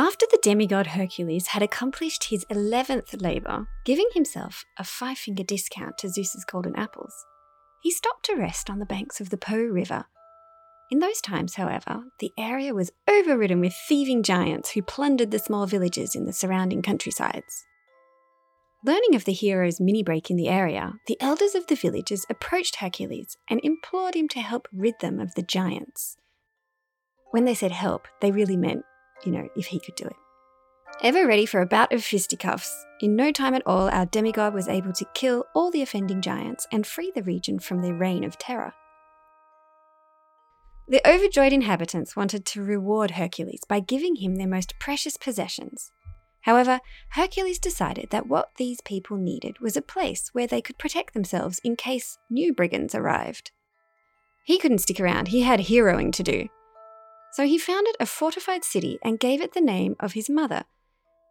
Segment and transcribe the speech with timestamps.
[0.00, 5.98] After the demigod Hercules had accomplished his 11th labour, giving himself a five finger discount
[5.98, 7.12] to Zeus's golden apples,
[7.82, 10.06] he stopped to rest on the banks of the Po River.
[10.90, 15.66] In those times, however, the area was overridden with thieving giants who plundered the small
[15.66, 17.66] villages in the surrounding countrysides.
[18.82, 22.76] Learning of the hero's mini break in the area, the elders of the villages approached
[22.76, 26.16] Hercules and implored him to help rid them of the giants.
[27.32, 28.84] When they said help, they really meant
[29.24, 30.16] you know, if he could do it.
[31.02, 34.68] Ever ready for a bout of fisticuffs, in no time at all, our demigod was
[34.68, 38.36] able to kill all the offending giants and free the region from their reign of
[38.36, 38.74] terror.
[40.86, 45.92] The overjoyed inhabitants wanted to reward Hercules by giving him their most precious possessions.
[46.42, 51.14] However, Hercules decided that what these people needed was a place where they could protect
[51.14, 53.52] themselves in case new brigands arrived.
[54.44, 56.48] He couldn't stick around, he had heroing to do,
[57.32, 60.64] so he founded a fortified city and gave it the name of his mother,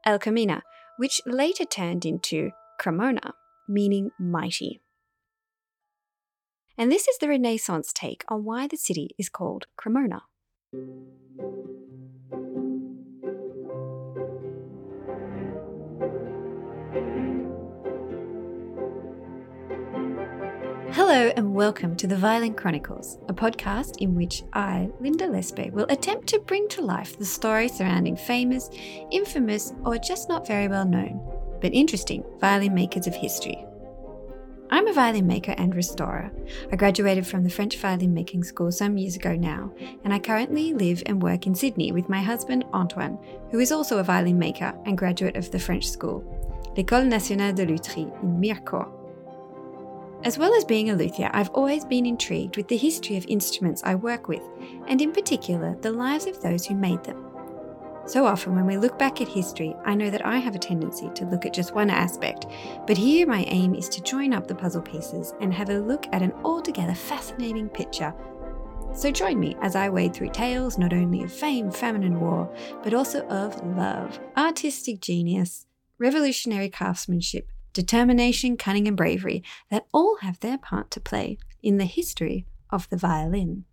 [0.05, 0.61] Elcamina,
[0.97, 3.33] which later turned into Cremona,
[3.67, 4.81] meaning mighty.
[6.77, 10.23] And this is the Renaissance take on why the city is called Cremona.
[21.11, 25.87] Hello and welcome to the Violin Chronicles, a podcast in which I, Linda Lespe, will
[25.89, 28.69] attempt to bring to life the story surrounding famous,
[29.09, 31.19] infamous, or just not very well known,
[31.61, 33.65] but interesting violin makers of history.
[34.69, 36.31] I'm a violin maker and restorer.
[36.71, 40.75] I graduated from the French violin making school some years ago now, and I currently
[40.75, 43.17] live and work in Sydney with my husband Antoine,
[43.49, 46.23] who is also a violin maker and graduate of the French school,
[46.77, 48.98] l'École nationale de lutherie in Mirecourt.
[50.23, 53.83] As well as being a luthier, I've always been intrigued with the history of instruments
[53.85, 54.43] I work with,
[54.87, 57.25] and in particular, the lives of those who made them.
[58.05, 61.09] So often, when we look back at history, I know that I have a tendency
[61.15, 62.47] to look at just one aspect,
[62.85, 66.05] but here my aim is to join up the puzzle pieces and have a look
[66.11, 68.13] at an altogether fascinating picture.
[68.93, 72.53] So join me as I wade through tales not only of fame, famine, and war,
[72.83, 75.65] but also of love, artistic genius,
[75.97, 77.47] revolutionary craftsmanship,
[77.79, 79.41] determination, cunning, and bravery
[79.71, 83.63] that all have their part to play in the history of the violin.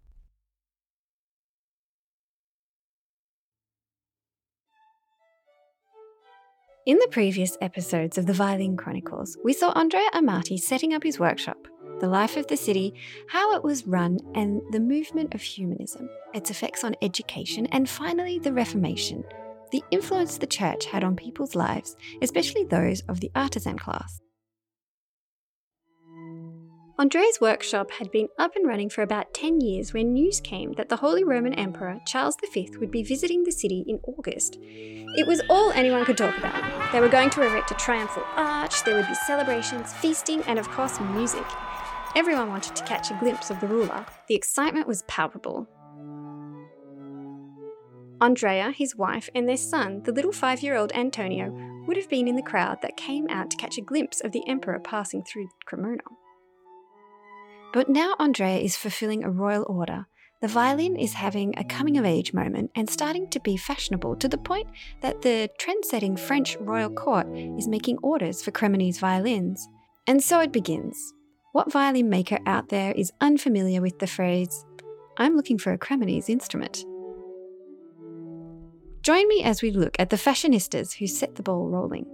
[6.87, 11.19] In the previous episodes of the Violin Chronicles, we saw Andrea Amati setting up his
[11.19, 11.67] workshop,
[11.99, 12.95] the life of the city,
[13.29, 18.39] how it was run, and the movement of humanism, its effects on education, and finally
[18.39, 19.25] the Reformation,
[19.73, 24.21] the influence the church had on people's lives, especially those of the artisan class.
[26.99, 30.89] Andrea's workshop had been up and running for about 10 years when news came that
[30.89, 34.57] the Holy Roman Emperor Charles V would be visiting the city in August.
[34.63, 36.93] It was all anyone could talk about.
[36.93, 40.71] They were going to erect a triumphal arch, there would be celebrations, feasting, and of
[40.71, 41.45] course, music.
[42.15, 44.07] Everyone wanted to catch a glimpse of the ruler.
[44.29, 45.69] The excitement was palpable.
[48.21, 51.51] Andrea, his wife, and their son, the little five year old Antonio,
[51.87, 54.47] would have been in the crowd that came out to catch a glimpse of the
[54.49, 56.03] emperor passing through Cremona.
[57.73, 60.07] But now Andrea is fulfilling a royal order.
[60.41, 64.29] The violin is having a coming of age moment and starting to be fashionable to
[64.29, 64.69] the point
[65.03, 67.27] that the trend setting French royal court
[67.59, 69.69] is making orders for Cremonese violins.
[70.07, 71.13] And so it begins.
[71.53, 74.65] What violin maker out there is unfamiliar with the phrase,
[75.17, 76.85] I'm looking for a Cremonese instrument?
[79.07, 82.07] Join me as we look at the fashionistas who set the ball rolling.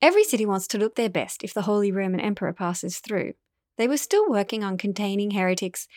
[0.00, 3.32] Every city wants to look their best if the Holy Roman Emperor passes through.
[3.76, 5.88] They were still working on containing heretics,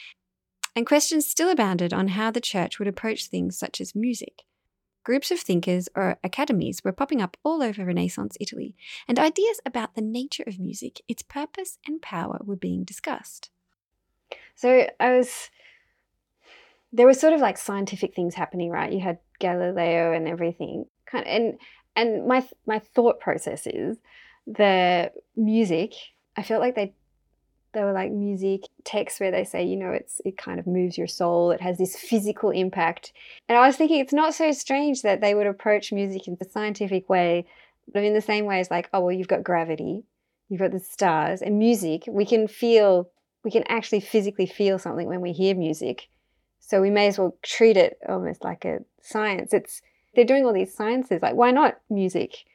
[0.75, 4.45] and questions still abounded on how the church would approach things such as music.
[5.03, 8.73] Groups of thinkers or academies were popping up all over Renaissance Italy,
[9.07, 13.51] and ideas about the nature of music, its purpose, and power were being discussed.
[14.55, 15.51] So I was
[16.91, 18.91] there were sort of like scientific things happening, right?
[18.91, 21.59] You had Galileo and everything, kind of, and
[21.95, 23.97] and my my thought process is
[24.47, 25.93] the music.
[26.35, 26.93] I felt like they
[27.73, 30.97] they were like music texts where they say, you know, it's it kind of moves
[30.97, 31.51] your soul.
[31.51, 33.13] It has this physical impact,
[33.47, 36.49] and I was thinking it's not so strange that they would approach music in the
[36.49, 37.45] scientific way,
[37.93, 40.03] but in the same way as like, oh well, you've got gravity,
[40.49, 42.05] you've got the stars, and music.
[42.07, 43.11] We can feel,
[43.43, 46.07] we can actually physically feel something when we hear music
[46.69, 49.53] so we may as well treat it almost like a science.
[49.53, 49.81] It's
[50.13, 51.19] they're doing all these sciences.
[51.19, 52.45] Like why not music?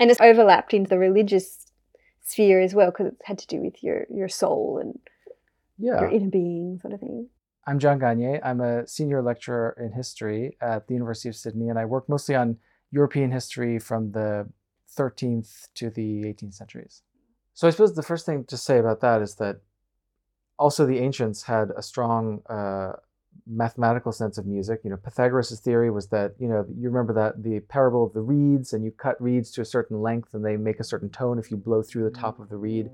[0.00, 1.70] And it's overlapped into the religious
[2.24, 4.98] sphere as well because it's had to do with your your soul and
[5.78, 6.00] yeah.
[6.00, 7.28] your inner being, sort of thing.
[7.64, 8.40] I'm John Gagne.
[8.42, 12.34] I'm a senior lecturer in history at the University of Sydney, and I work mostly
[12.34, 12.58] on
[12.90, 14.48] European history from the
[14.98, 17.02] 13th to the 18th centuries.
[17.54, 19.60] So I suppose the first thing to say about that is that
[20.58, 22.94] also the ancients had a strong uh,
[23.46, 24.80] mathematical sense of music.
[24.84, 28.20] You know, Pythagoras' theory was that, you know, you remember that the parable of the
[28.20, 31.38] reeds, and you cut reeds to a certain length and they make a certain tone
[31.38, 32.90] if you blow through the top of the reed.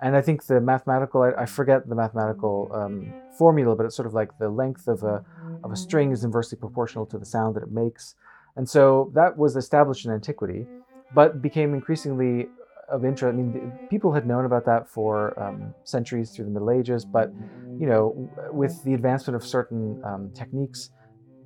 [0.00, 4.06] And I think the mathematical, I, I forget the mathematical um, formula, but it's sort
[4.06, 5.24] of like the length of a,
[5.64, 8.14] of a string is inversely proportional to the sound that it makes.
[8.56, 10.66] And so that was established in antiquity,
[11.14, 12.48] but became increasingly
[12.88, 13.32] of interest.
[13.32, 17.34] I mean, people had known about that for um, centuries through the Middle Ages, but
[17.78, 20.90] you know, with the advancement of certain um, techniques,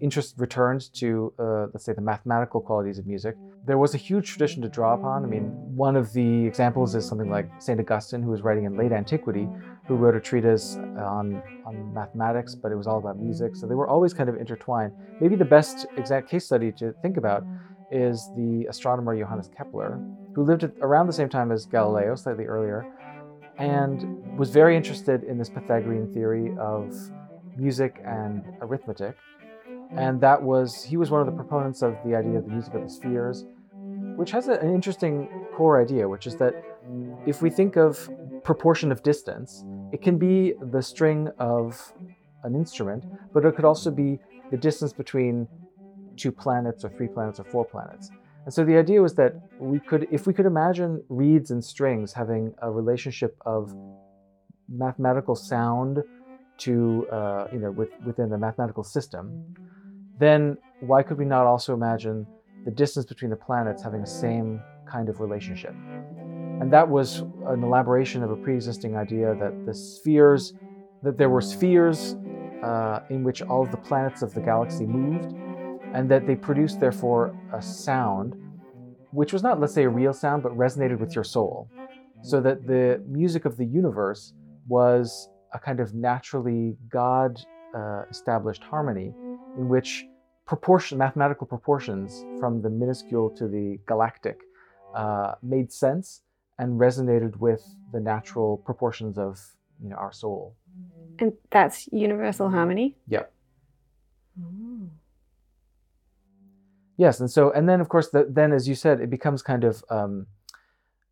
[0.00, 3.36] interest returned to, uh, let's say, the mathematical qualities of music.
[3.64, 5.24] There was a huge tradition to draw upon.
[5.24, 7.78] I mean, one of the examples is something like St.
[7.78, 9.50] Augustine, who was writing in late antiquity,
[9.86, 13.56] who wrote a treatise on, on mathematics, but it was all about music.
[13.56, 14.92] So they were always kind of intertwined.
[15.18, 17.46] Maybe the best exact case study to think about
[17.90, 20.02] is the astronomer Johannes Kepler,
[20.34, 22.86] who lived at around the same time as Galileo, slightly earlier,
[23.58, 26.94] and was very interested in this Pythagorean theory of
[27.56, 29.16] music and arithmetic.
[29.96, 32.74] And that was, he was one of the proponents of the idea of the music
[32.74, 33.44] of the spheres,
[34.16, 36.54] which has an interesting core idea, which is that
[37.26, 38.08] if we think of
[38.44, 41.92] proportion of distance, it can be the string of
[42.44, 44.18] an instrument, but it could also be
[44.50, 45.46] the distance between
[46.16, 48.10] two planets or three planets or four planets.
[48.44, 52.12] And so the idea was that we could, if we could imagine reeds and strings
[52.12, 53.74] having a relationship of
[54.68, 56.02] mathematical sound
[56.58, 59.54] to, uh, you know, with, within the mathematical system,
[60.18, 62.26] then why could we not also imagine
[62.64, 65.74] the distance between the planets having the same kind of relationship?
[66.60, 70.52] And that was an elaboration of a pre-existing idea that the spheres,
[71.02, 72.16] that there were spheres
[72.62, 75.34] uh, in which all of the planets of the galaxy moved,
[75.92, 78.34] and that they produced, therefore, a sound
[79.10, 81.70] which was not, let's say, a real sound, but resonated with your soul.
[82.22, 84.32] So that the music of the universe
[84.68, 87.40] was a kind of naturally God
[87.74, 89.14] uh, established harmony
[89.56, 90.06] in which
[90.46, 94.38] proportion, mathematical proportions from the minuscule to the galactic
[94.94, 96.22] uh, made sense
[96.58, 99.40] and resonated with the natural proportions of
[99.82, 100.54] you know, our soul.
[101.18, 102.96] And that's universal harmony?
[103.08, 103.32] Yep.
[104.42, 104.69] Oh.
[107.00, 109.64] Yes, and so and then of course the, then as you said, it becomes kind
[109.64, 110.26] of um,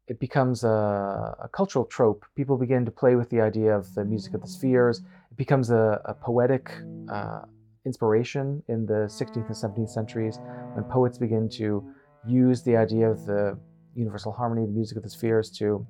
[0.07, 2.27] it becomes a, a, cultural trope.
[2.37, 4.99] People begin to play with the idea of the music of the spheres.
[5.31, 6.71] It becomes a, a poetic
[7.11, 7.41] uh,
[7.87, 10.39] inspiration in the 16th and 17th centuries
[10.75, 11.83] when poets begin to
[12.27, 13.59] use the idea of the
[13.95, 15.87] universal harmony, the music of the spheres, to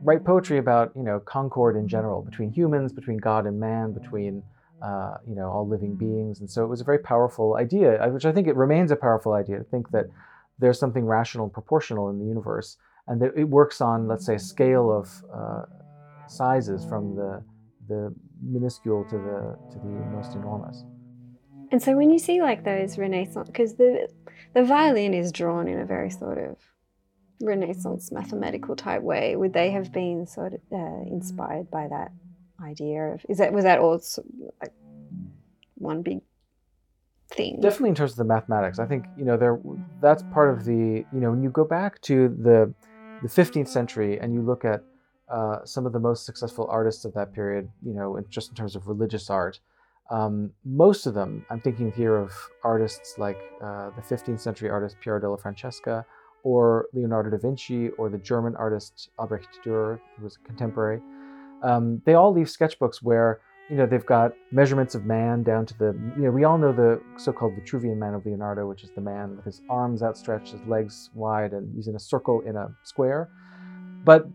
[0.00, 4.42] write poetry about you know concord in general between humans, between God and man, between
[4.82, 6.40] uh, you know, all living beings.
[6.40, 8.96] And so it was a very powerful idea, uh, which I think it remains a
[8.96, 10.06] powerful idea to think that
[10.58, 12.76] there's something rational and proportional in the universe,
[13.06, 15.62] and that it works on, let's say, a scale of uh,
[16.28, 17.42] sizes from the
[17.88, 20.84] the minuscule to the to the most enormous.
[21.70, 24.08] And so when you see like those Renaissance, because the
[24.54, 26.56] the violin is drawn in a very sort of
[27.40, 32.12] Renaissance mathematical type way, would they have been sort of uh, inspired by that
[32.64, 34.00] idea of is that was that all
[34.60, 34.72] like
[35.76, 36.20] one big
[37.30, 37.60] thing?
[37.60, 38.78] Definitely in terms of the mathematics.
[38.78, 39.60] I think you know there
[40.00, 42.74] that's part of the you know when you go back to the
[43.22, 44.82] the 15th century and you look at
[45.28, 48.76] uh, some of the most successful artists of that period you know just in terms
[48.76, 49.60] of religious art
[50.10, 52.30] um, most of them i'm thinking here of
[52.62, 56.04] artists like uh, the 15th century artist piero della francesca
[56.42, 61.00] or leonardo da vinci or the german artist albrecht dürer who was a contemporary
[61.62, 65.78] um, they all leave sketchbooks where you know they've got measurements of man down to
[65.78, 69.00] the you know we all know the so-called Vitruvian man of Leonardo, which is the
[69.00, 73.30] man with his arms outstretched, his legs wide, and using a circle in a square.
[74.04, 74.26] But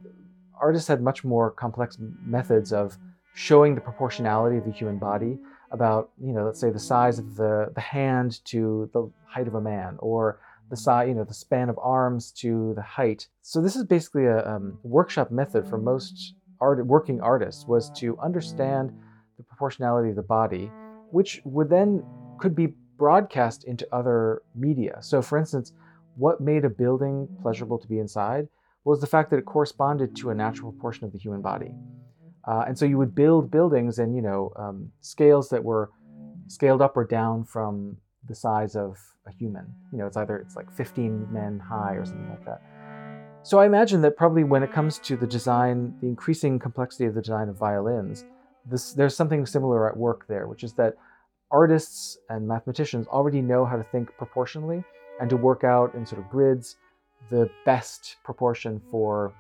[0.60, 2.98] artists had much more complex methods of
[3.34, 5.38] showing the proportionality of the human body
[5.72, 9.56] about you know let's say the size of the the hand to the height of
[9.56, 13.62] a man or the size you know the span of arms to the height so
[13.62, 18.92] this is basically a um, workshop method for most art, working artists was to understand
[19.38, 20.72] the proportionality of the body,
[21.12, 22.04] which would then
[22.40, 24.98] could be broadcast into other media.
[25.02, 25.74] So, for instance,
[26.16, 28.48] what made a building pleasurable to be inside
[28.84, 31.74] was the fact that it corresponded to a natural proportion of the human body.
[32.46, 35.92] Uh, and so you would build buildings in, you know, um, scales that were
[36.48, 37.98] scaled up or down from
[38.28, 38.98] the size of
[39.28, 39.66] a human.
[39.92, 42.62] You know, it's either it's like 15 men high or something like that.
[43.42, 45.06] So I imagine that probably when it comes mm-hmm.
[45.06, 48.26] to the design, the increasing complexity of the design of violins,
[48.66, 50.96] this there's something similar at work there, which is that
[51.52, 54.84] artists and mathematicians already know how to think proportionally
[55.20, 56.78] and to work out in sort of grids
[57.30, 59.34] the best proportion for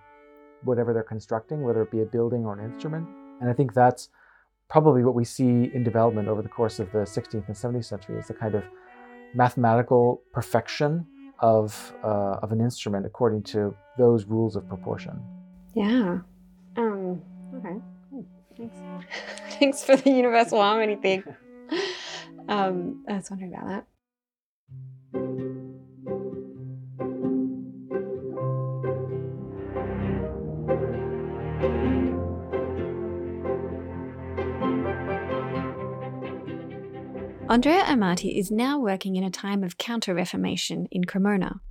[0.63, 3.08] whatever they're constructing, whether it be a building or an instrument.
[3.41, 4.10] And I think that's
[4.70, 8.20] probably what we see in development over the course of the 16th and 17th century
[8.20, 8.63] is the kind of
[9.34, 11.06] mathematical perfection
[11.41, 15.19] of uh, of an instrument according to those rules of proportion.
[15.74, 16.19] Yeah.
[16.77, 17.22] Um,
[17.55, 17.77] okay.
[18.58, 18.75] Thanks.
[19.60, 21.24] Thanks for the universal harmony thing.
[22.48, 23.86] Um, I was wondering about
[25.13, 25.49] that.
[37.50, 41.62] Andrea Amati is now working in a time of counter reformation in Cremona.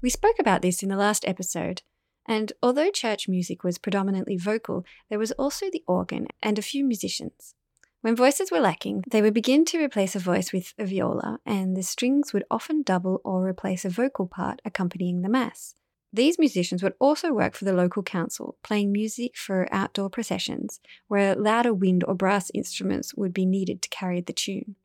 [0.00, 1.82] We spoke about this in the last episode,
[2.24, 6.86] and although church music was predominantly vocal, there was also the organ and a few
[6.86, 7.54] musicians.
[8.00, 11.76] When voices were lacking, they would begin to replace a voice with a viola, and
[11.76, 15.74] the strings would often double or replace a vocal part accompanying the Mass.
[16.14, 21.34] These musicians would also work for the local council, playing music for outdoor processions, where
[21.34, 24.76] louder wind or brass instruments would be needed to carry the tune.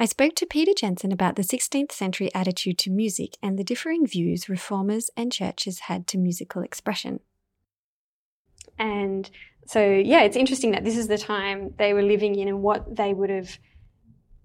[0.00, 4.06] I spoke to Peter Jensen about the 16th century attitude to music and the differing
[4.06, 7.20] views reformers and churches had to musical expression.
[8.78, 9.28] And
[9.66, 12.96] so, yeah, it's interesting that this is the time they were living in, and what
[12.96, 13.58] they would have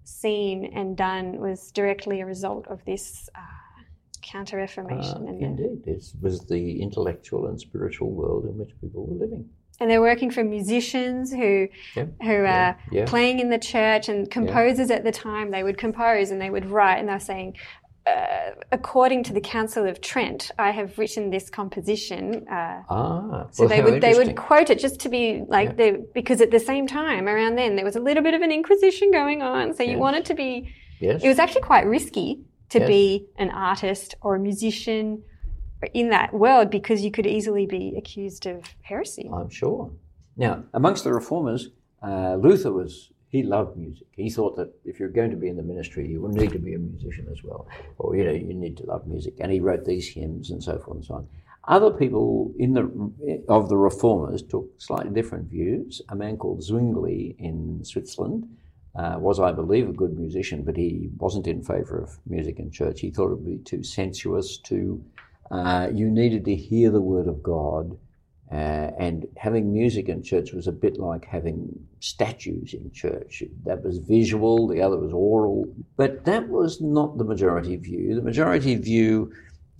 [0.04, 3.82] seen and done was directly a result of this uh,
[4.20, 5.26] counter reformation.
[5.26, 9.48] Uh, indeed, it was the intellectual and spiritual world in which people were living
[9.80, 12.04] and they're working for musicians who yeah.
[12.22, 12.76] who are yeah.
[12.90, 13.04] Yeah.
[13.06, 16.66] playing in the church and composers at the time they would compose and they would
[16.66, 17.54] write and they're saying
[18.06, 22.46] uh, according to the Council of Trent, I have written this composition.
[22.48, 26.06] Uh, ah, so well, they would they would quote it just to be like the
[26.14, 29.10] because at the same time around then there was a little bit of an inquisition
[29.10, 29.74] going on.
[29.74, 30.72] So you wanted to be.
[31.00, 31.22] Yes.
[31.22, 32.88] It was actually quite risky to Yes.
[32.88, 35.22] be an artist or a musician
[35.92, 39.30] in that world because you could easily be accused of heresy.
[39.32, 39.90] I'm sure.
[40.36, 41.70] Now, amongst the reformers,
[42.02, 44.06] uh, Luther was, he loved music.
[44.12, 46.58] He thought that if you're going to be in the ministry, you will need to
[46.58, 47.66] be a musician as well.
[47.98, 49.34] Or, you know, you need to love music.
[49.40, 51.28] And he wrote these hymns and so forth and so on.
[51.68, 56.00] Other people in the, of the reformers took slightly different views.
[56.10, 58.48] A man called Zwingli in Switzerland
[58.94, 62.70] uh, was, I believe, a good musician, but he wasn't in favour of music in
[62.70, 63.00] church.
[63.00, 65.04] He thought it would be too sensuous, too
[65.50, 67.96] uh, you needed to hear the word of God,
[68.50, 71.68] uh, and having music in church was a bit like having
[72.00, 73.42] statues in church.
[73.64, 78.14] That was visual, the other was oral, but that was not the majority view.
[78.14, 79.32] The majority view,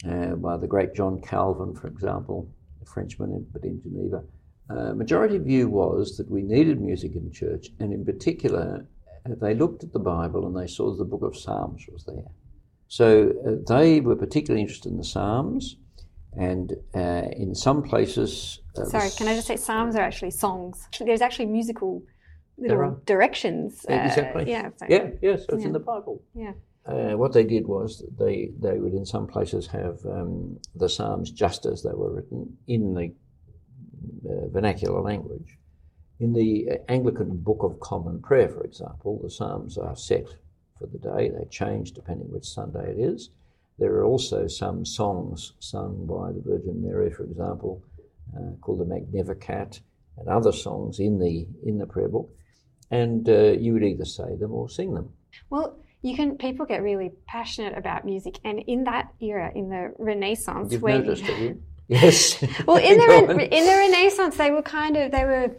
[0.08, 2.49] uh, by the great John Calvin, for example,
[2.82, 4.25] a Frenchman, but in Geneva,
[4.68, 8.87] uh, majority view was that we needed music in church, and in particular,
[9.25, 12.04] uh, they looked at the Bible and they saw that the book of Psalms was
[12.04, 12.30] there.
[12.88, 15.76] So uh, they were particularly interested in the Psalms,
[16.37, 18.61] and uh, in some places.
[18.76, 20.88] Uh, Sorry, can I just say Psalms are actually songs.
[21.00, 22.02] There's actually musical
[22.59, 23.85] little directions.
[23.88, 24.50] Exactly.
[24.50, 24.71] yeah.
[24.76, 25.66] so- Yeah, yes, it's Yeah.
[25.66, 26.23] in the Bible.
[26.35, 26.52] Yeah.
[26.87, 31.33] Uh, what they did was they they would in some places have um, the Psalms
[31.33, 33.12] just as they were written in the
[34.31, 35.59] uh, vernacular language.
[36.21, 40.26] In the Anglican Book of Common Prayer, for example, the Psalms are set
[40.78, 41.30] for the day.
[41.30, 43.30] They change depending which Sunday it is.
[43.78, 47.83] There are also some songs sung by the Virgin Mary, for example,
[48.35, 49.80] uh, called the Magnificat,
[50.16, 52.30] and other songs in the in the prayer book.
[52.90, 55.11] And uh, you would either say them or sing them.
[55.50, 56.38] Well, you can.
[56.38, 60.99] People get really passionate about music, and in that era, in the Renaissance, You've where
[60.99, 61.62] noticed, you?
[61.88, 62.42] Yes.
[62.66, 65.56] well, in the Re- in the Renaissance, they were kind of they were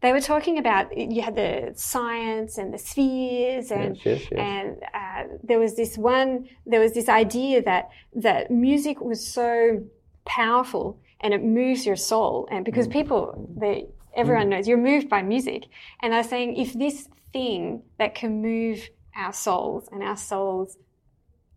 [0.00, 4.38] they were talking about you had the science and the spheres and Yes, yes, yes.
[4.38, 9.82] and uh, there was this one there was this idea that that music was so
[10.24, 12.92] powerful and it moves your soul and because Mm.
[12.92, 15.64] people they everyone knows you're moved by music
[16.02, 20.76] and they're saying if this thing that can move our souls and our souls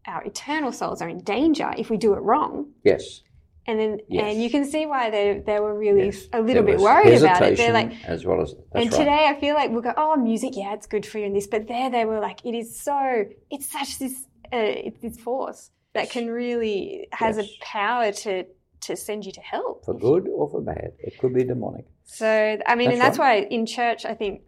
[0.07, 3.21] our eternal souls are in danger if we do it wrong yes.
[3.67, 4.23] And then Yes.
[4.33, 6.27] and you can see why they they were really yes.
[6.33, 7.57] a little There bit worried about it.
[7.57, 8.91] They're like, as well as and right.
[8.91, 11.47] today I feel like we'll go, oh, music, yeah, it's good for you and this,
[11.47, 14.15] but there they were like, it is so, it's such this,
[14.53, 17.47] uh, it's this force that can really has Yes.
[17.47, 18.45] a power to
[18.81, 19.79] to send you to hell.
[19.85, 21.85] for good or for bad, it could be demonic.
[22.03, 22.25] So
[22.65, 24.41] I mean, That's and that's why in church, I think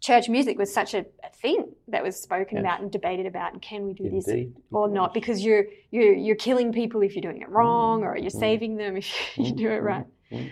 [0.00, 2.62] church music was such a, a thing that was spoken Yes.
[2.64, 4.28] about and debated about, and can we do this
[4.70, 5.14] or not?
[5.14, 8.40] Because you're you're you're killing people if you're doing it wrong, or you're Mm.
[8.40, 9.06] saving them if
[9.38, 10.06] you Mm, do it mm, right.
[10.32, 10.50] mm.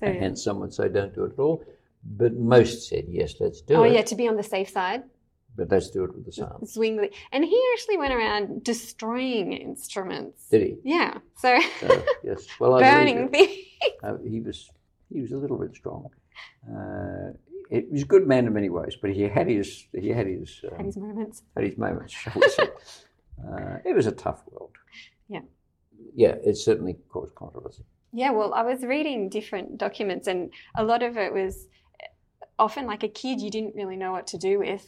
[0.00, 1.64] So And hence some would say don't do it at all.
[2.04, 3.88] But most said, yes, let's do oh, it.
[3.88, 5.02] Oh yeah, to be on the safe side.
[5.56, 6.74] But let's do it with the Psalms.
[6.74, 7.10] Zwingli.
[7.32, 10.48] And he actually went around destroying instruments.
[10.50, 10.76] Did he?
[10.84, 11.18] Yeah.
[11.38, 12.46] So So, yes.
[12.60, 13.56] Well, burning things.
[14.02, 14.70] Uh, he was
[15.12, 16.10] he was a little bit strong.
[16.70, 17.32] Uh,
[17.70, 20.64] he was a good man in many ways, but he had his he had his
[20.70, 21.42] um, Had his moments.
[21.56, 22.62] had his moments, shall we say.
[23.44, 24.72] uh, it was a tough world.
[25.28, 25.40] Yeah.
[26.14, 27.84] Yeah, it certainly caused controversy.
[28.12, 31.66] Yeah, well, I was reading different documents, and a lot of it was
[32.58, 34.86] often like a kid you didn't really know what to do with.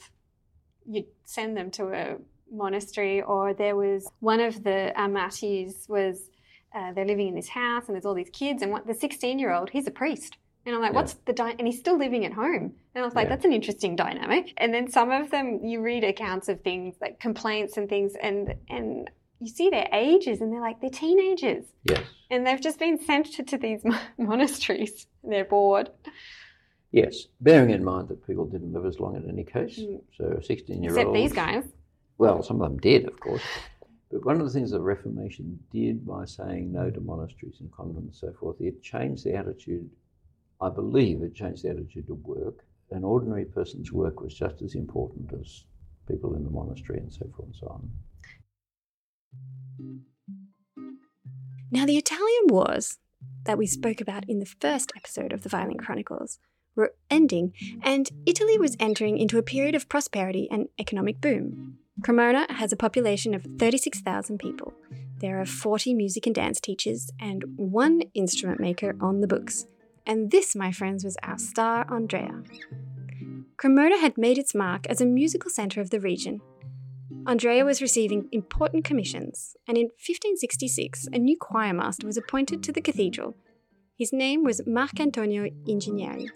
[0.87, 2.17] You'd send them to a
[2.51, 6.31] monastery, or there was one of the Amatis was
[6.75, 9.39] uh, they're living in this house, and there's all these kids, and what, the 16
[9.39, 10.37] year old he's a priest.
[10.69, 10.97] And I'm like, Yeah.
[11.01, 11.55] what's the dy-?
[11.59, 12.75] and he's still living at home.
[12.95, 13.31] And I was like, Yeah.
[13.37, 14.53] that's an interesting dynamic.
[14.59, 18.55] And then some of them, you read accounts of things like complaints and things, and
[18.69, 19.11] and
[19.41, 22.03] you see their ages, and they're like they're teenagers Yes.
[22.31, 25.07] and they've just been sent to, to these mon- monasteries.
[25.25, 25.91] They're bored.
[26.93, 27.27] Yes.
[27.41, 29.79] Bearing in mind that people didn't live as long in any case.
[29.79, 30.01] Mm.
[30.17, 30.99] So a 16 year old.
[30.99, 31.65] Except these guys.
[32.19, 33.43] Well, some of them did, of course.
[34.11, 38.23] But one of the things the Reformation did by saying no to monasteries and convents
[38.23, 39.89] and so forth, it changed the attitude,
[40.61, 42.65] I believe it changed the attitude to work.
[42.91, 45.65] An ordinary person's work was just as important as
[46.09, 47.91] people in the monastery and so forth and so on.
[51.71, 52.99] Now, the Italian wars
[53.45, 56.39] that we spoke about in the first episode of the Violin Chronicles
[56.75, 61.79] were ending, and Italy was entering into a period of prosperity and economic boom.
[62.03, 64.73] Cremona has a population of 36,000 people.
[65.19, 69.67] There are 40 music and dance teachers and one instrument maker on the books.
[70.09, 72.43] And this, my friends, was our star Andrea.
[73.57, 76.41] Cremona had made its mark as a musical centre of the region,
[77.29, 82.81] Andrea was receiving important commissions, and in 1566, a new choirmaster was appointed to the
[82.81, 83.37] cathedral.
[83.99, 86.31] His name was Marcantonio Ingegneri.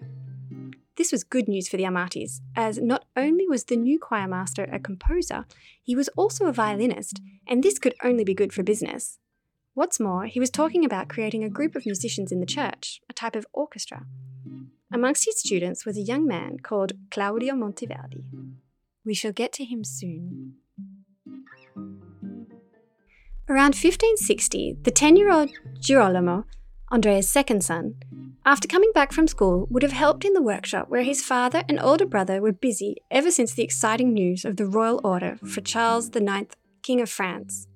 [0.96, 4.78] This was good news for the Amatis, as not only was the new choirmaster a
[4.78, 5.46] composer,
[5.82, 9.18] he was also a violinist, and this could only be good for business.
[9.74, 13.14] What's more, he was talking about creating a group of musicians in the church, a
[13.14, 14.04] type of orchestra.
[14.92, 18.24] Amongst his students was a young man called Claudio Monteverdi.
[19.06, 20.56] We shall get to him soon.
[23.48, 26.44] Around 1560, the 10 year old Girolamo,
[26.90, 27.94] Andrea's second son,
[28.44, 31.80] after coming back from school, would have helped in the workshop where his father and
[31.80, 36.14] older brother were busy ever since the exciting news of the royal order for Charles
[36.14, 37.68] IX, King of France.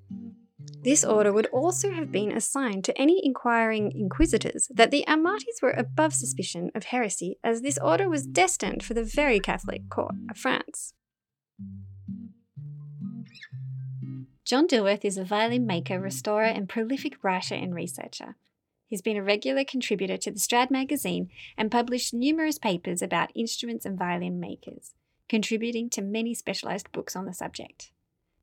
[0.86, 5.60] This order would also have been a sign to any inquiring inquisitors that the Amatis
[5.60, 10.14] were above suspicion of heresy, as this order was destined for the very Catholic court
[10.30, 10.94] of France.
[14.44, 18.36] John Dilworth is a violin maker, restorer, and prolific writer and researcher.
[18.86, 23.84] He's been a regular contributor to the Strad magazine and published numerous papers about instruments
[23.84, 24.94] and violin makers,
[25.28, 27.90] contributing to many specialised books on the subject.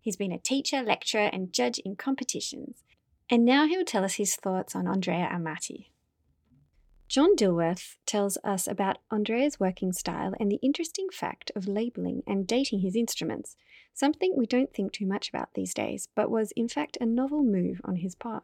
[0.03, 2.83] He's been a teacher, lecturer, and judge in competitions,
[3.29, 5.91] and now he'll tell us his thoughts on Andrea Amati.
[7.07, 12.45] John Dilworth tells us about Andrea's working style and the interesting fact of labelling and
[12.45, 13.55] dating his instruments,
[13.93, 17.41] something we don't think too much about these days, but was in fact a novel
[17.41, 18.43] move on his part.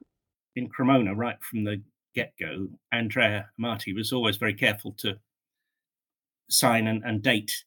[0.56, 1.82] in Cremona, right from the
[2.16, 5.20] get go, Andrea Amati was always very careful to
[6.50, 7.66] sign and, and date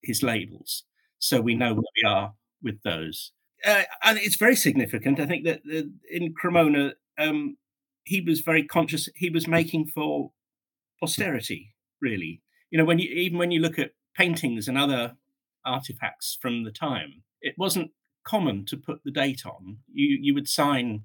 [0.00, 0.84] his labels.
[1.18, 3.32] So we know where we are with those.
[3.64, 5.20] Uh, and it's very significant.
[5.20, 5.62] I think that
[6.10, 7.56] in Cremona, um,
[8.04, 10.32] he was very conscious, he was making for
[10.98, 12.42] posterity, really.
[12.70, 15.16] You know, when you even when you look at paintings and other
[15.64, 17.92] artifacts from the time, it wasn't
[18.24, 19.78] common to put the date on.
[19.92, 21.04] You you would sign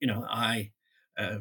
[0.00, 0.70] you know, I,
[1.18, 1.38] uh,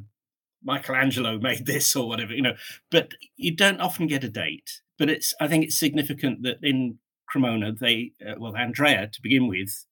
[0.64, 2.56] Michelangelo made this or whatever, you know,
[2.92, 4.82] but you don't often get a date.
[4.98, 7.00] But it's, I think it's significant that in
[7.36, 9.86] Cremona, they, uh, well, Andrea to begin with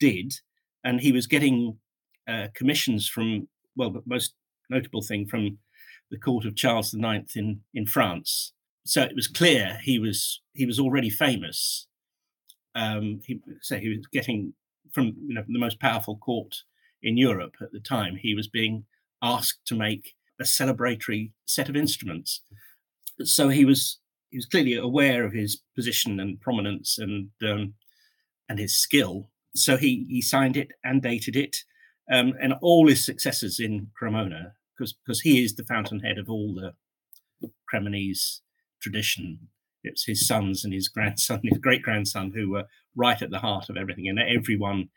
[0.00, 0.34] did,
[0.82, 1.78] and he was getting
[2.26, 4.34] uh, commissions from, well, the most
[4.68, 5.58] notable thing from
[6.10, 8.52] the court of Charles IX in, in France.
[8.84, 11.86] So it was clear he was he was already famous.
[12.74, 14.54] Um, he so he was getting
[14.90, 16.56] from you know the most powerful court
[17.02, 18.84] in Europe at the time, he was being
[19.22, 22.40] asked to make a celebratory set of instruments.
[23.22, 24.00] So he was
[24.30, 27.74] he was clearly aware of his position and prominence and um,
[28.48, 29.28] and his skill.
[29.54, 31.58] So he he signed it and dated it,
[32.10, 36.54] um, and all his successors in Cremona, because because he is the fountainhead of all
[36.54, 36.72] the
[37.72, 38.40] Cremonese
[38.80, 39.48] tradition.
[39.82, 42.64] It's his sons and his grandson, his great grandson, who were
[42.94, 44.90] right at the heart of everything, and everyone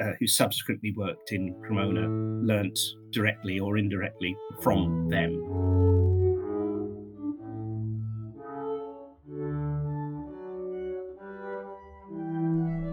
[0.00, 2.08] uh, who subsequently worked in Cremona
[2.44, 2.78] learnt
[3.10, 5.87] directly or indirectly from them.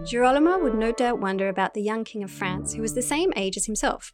[0.06, 3.32] Girolamo would no doubt wonder about the young king of France, who was the same
[3.34, 4.12] age as himself,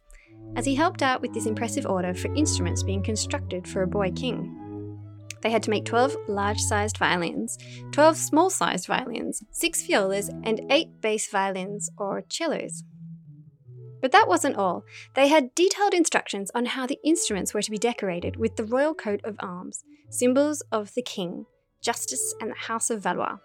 [0.55, 4.11] as he helped out with this impressive order for instruments being constructed for a boy
[4.11, 4.59] king.
[5.41, 7.59] They had to make 12 large sized violins,
[7.91, 12.83] 12 small sized violins, 6 violas, and 8 bass violins or cellos.
[14.01, 14.85] But that wasn't all.
[15.13, 18.95] They had detailed instructions on how the instruments were to be decorated with the royal
[18.95, 21.45] coat of arms, symbols of the king,
[21.81, 23.37] justice, and the House of Valois.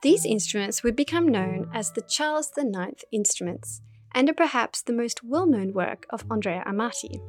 [0.00, 3.80] These instruments would become known as the Charles IX instruments
[4.14, 7.20] and are perhaps the most well known work of Andrea Amati.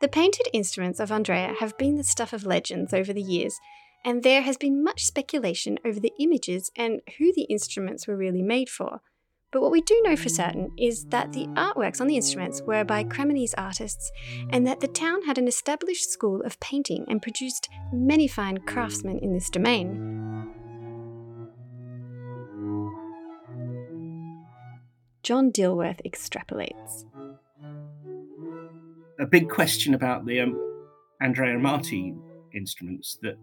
[0.00, 3.60] The painted instruments of Andrea have been the stuff of legends over the years,
[4.02, 8.42] and there has been much speculation over the images and who the instruments were really
[8.42, 9.02] made for.
[9.52, 12.84] But what we do know for certain is that the artworks on the instruments were
[12.84, 14.12] by Cremonese artists,
[14.50, 19.18] and that the town had an established school of painting and produced many fine craftsmen
[19.18, 20.16] in this domain.
[25.22, 27.04] John Dilworth extrapolates
[29.20, 30.58] a big question about the um,
[31.20, 32.16] Andrea Amati
[32.54, 33.36] instruments that,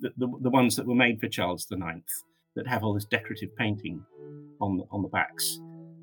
[0.00, 2.02] that the, the ones that were made for Charles IX
[2.58, 4.04] that have all this decorative painting
[4.60, 5.60] on the, on the backs.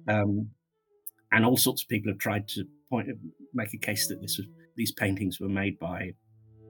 [0.07, 0.49] Um,
[1.31, 3.09] and all sorts of people have tried to point
[3.53, 6.11] make a case that this was these paintings were made by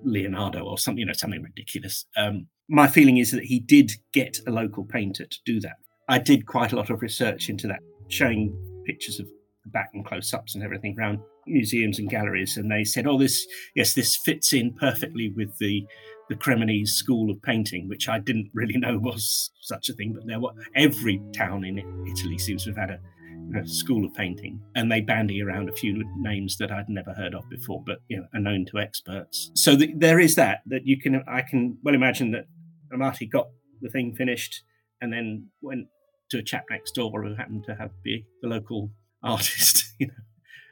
[0.03, 2.05] Leonardo or something, you know, something ridiculous.
[2.17, 5.77] Um, my feeling is that he did get a local painter to do that.
[6.09, 9.27] I did quite a lot of research into that, showing pictures of
[9.63, 13.45] the back and close-ups and everything around museums and galleries, and they said, "Oh, this
[13.75, 15.85] yes, this fits in perfectly with the
[16.29, 20.13] the Cremonese school of painting, which I didn't really know was such a thing.
[20.13, 24.13] But there were every town in Italy seems to have had a, a school of
[24.13, 27.99] painting, and they bandy around a few names that I'd never heard of before, but
[28.07, 29.51] you know, are known to experts.
[29.55, 32.45] So the, there is that that you can I can well imagine that
[32.93, 33.47] Amati got
[33.81, 34.63] the thing finished
[35.01, 35.87] and then went
[36.29, 38.91] to a chap next door who happened to have be the local
[39.23, 40.13] artist, you know,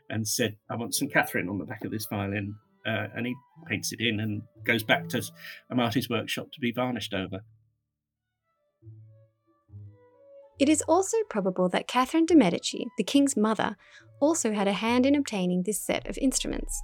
[0.09, 1.11] and said, I want St.
[1.11, 2.55] Catherine on the back of this violin.
[2.85, 3.35] Uh, and he
[3.67, 5.21] paints it in and goes back to
[5.71, 7.41] Amati's workshop to be varnished over.
[10.59, 13.75] It is also probable that Catherine de' Medici, the king's mother,
[14.19, 16.81] also had a hand in obtaining this set of instruments.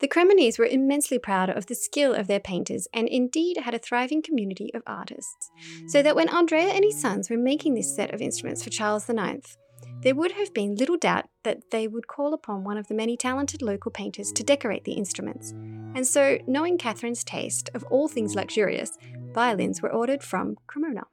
[0.00, 3.78] The Cremonese were immensely proud of the skill of their painters and indeed had a
[3.78, 5.50] thriving community of artists,
[5.88, 9.08] so that when Andrea and his sons were making this set of instruments for Charles
[9.08, 9.56] IX,
[10.02, 13.16] there would have been little doubt that they would call upon one of the many
[13.16, 15.52] talented local painters to decorate the instruments.
[15.94, 18.96] And so, knowing Catherine's taste of all things luxurious,
[19.34, 21.04] violins were ordered from Cremona.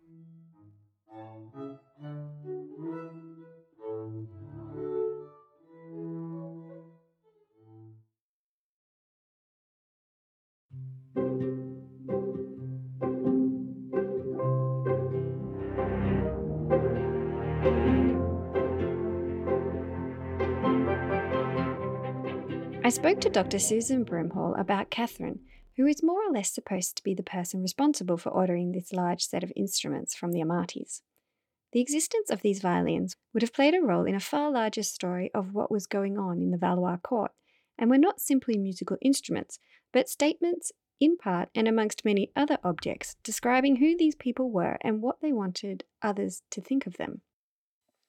[22.88, 23.60] I spoke to Dr.
[23.60, 25.42] Susan Broomhall about Catherine,
[25.76, 29.26] who is more or less supposed to be the person responsible for ordering this large
[29.26, 31.02] set of instruments from the Amatis.
[31.74, 35.30] The existence of these violins would have played a role in a far larger story
[35.34, 37.32] of what was going on in the Valois court,
[37.78, 39.60] and were not simply musical instruments,
[39.92, 40.72] but statements,
[41.02, 45.34] in part and amongst many other objects, describing who these people were and what they
[45.34, 47.20] wanted others to think of them.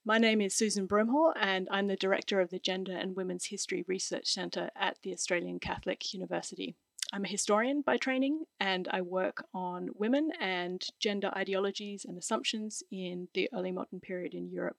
[0.09, 3.85] My name is Susan Broomhall, and I'm the Director of the Gender and Women's History
[3.87, 6.77] Research Centre at the Australian Catholic University.
[7.13, 12.83] I'm a historian by training, and I work on women and gender ideologies and assumptions
[12.91, 14.79] in the early modern period in Europe.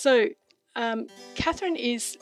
[0.00, 0.30] So
[0.76, 2.16] um, Catherine is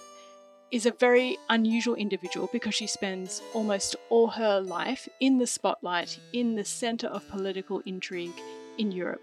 [0.73, 6.19] is a very unusual individual because she spends almost all her life in the spotlight,
[6.33, 8.39] in the center of political intrigue
[8.79, 9.23] in Europe.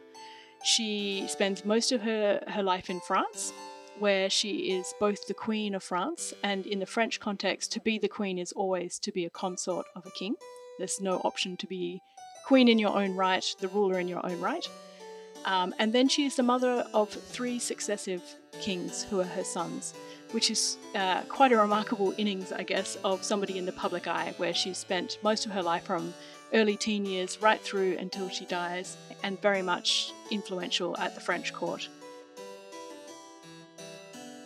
[0.63, 3.51] She spends most of her, her life in France,
[3.99, 7.99] where she is both the Queen of France, and in the French context, to be
[7.99, 10.33] the Queen is always to be a consort of a king.
[10.79, 12.01] There's no option to be
[12.47, 14.67] Queen in your own right, the ruler in your own right.
[15.45, 18.21] Um, and then she is the mother of three successive
[18.61, 19.93] kings who are her sons,
[20.31, 24.33] which is uh, quite a remarkable innings, I guess, of somebody in the public eye,
[24.37, 26.13] where she spent most of her life from
[26.53, 31.53] early teen years right through until she dies, and very much influential at the French
[31.53, 31.87] court.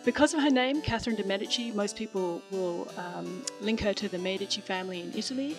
[0.04, 4.18] Because of her name, Catherine de' Medici, most people will um, link her to the
[4.18, 5.56] Medici family in Italy.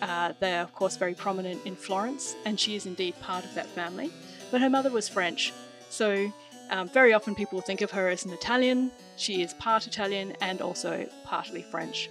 [0.00, 3.66] Uh, they're, of course, very prominent in Florence, and she is indeed part of that
[3.66, 4.10] family.
[4.50, 5.52] But her mother was French,
[5.90, 6.32] so
[6.74, 8.90] um, very often people think of her as an Italian.
[9.14, 12.10] She is part Italian and also partly French.